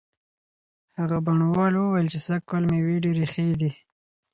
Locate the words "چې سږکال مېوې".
2.13-2.97